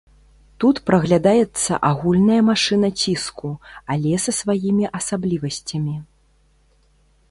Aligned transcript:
Тут 0.61 0.79
праглядаецца 0.89 1.77
агульная 1.91 2.41
машына 2.49 2.87
ціску, 3.03 3.53
але 3.97 4.13
са 4.27 4.31
сваімі 4.41 4.85
асаблівасцямі. 5.01 5.95